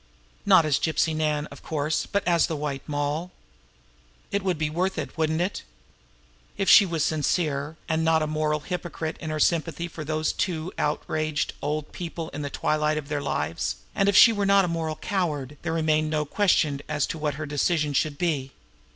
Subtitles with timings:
[0.47, 3.29] Not as Gypsy Nan, of course but as the White Moll.
[4.31, 5.61] It would be worth it, wouldn't it?
[6.57, 10.73] If she were sincere, and not a moral hypocrite in her sympathy for those two
[10.79, 14.67] outraged old people in the twilight of their lives, and if she were not a
[14.67, 18.53] moral coward, there remained no question as to what her decision should be.